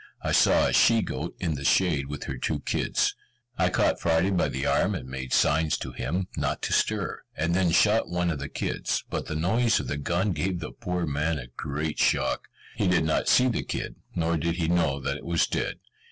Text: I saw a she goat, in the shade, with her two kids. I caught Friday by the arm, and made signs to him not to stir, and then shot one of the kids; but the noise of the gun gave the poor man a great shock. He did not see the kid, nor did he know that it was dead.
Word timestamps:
I 0.23 0.31
saw 0.31 0.65
a 0.65 0.73
she 0.73 1.03
goat, 1.03 1.35
in 1.39 1.53
the 1.53 1.63
shade, 1.63 2.07
with 2.07 2.23
her 2.23 2.35
two 2.39 2.61
kids. 2.61 3.13
I 3.59 3.69
caught 3.69 3.99
Friday 3.99 4.31
by 4.31 4.49
the 4.49 4.65
arm, 4.65 4.95
and 4.95 5.07
made 5.07 5.31
signs 5.31 5.77
to 5.77 5.91
him 5.91 6.27
not 6.35 6.63
to 6.63 6.73
stir, 6.73 7.21
and 7.37 7.53
then 7.53 7.69
shot 7.69 8.09
one 8.09 8.31
of 8.31 8.39
the 8.39 8.49
kids; 8.49 9.03
but 9.11 9.27
the 9.27 9.35
noise 9.35 9.79
of 9.79 9.85
the 9.85 9.97
gun 9.97 10.31
gave 10.31 10.59
the 10.59 10.71
poor 10.71 11.05
man 11.05 11.37
a 11.37 11.49
great 11.55 11.99
shock. 11.99 12.47
He 12.75 12.87
did 12.87 13.03
not 13.05 13.27
see 13.29 13.47
the 13.47 13.61
kid, 13.61 13.93
nor 14.15 14.37
did 14.37 14.55
he 14.55 14.67
know 14.67 14.99
that 14.99 15.17
it 15.17 15.23
was 15.25 15.45
dead. 15.45 15.75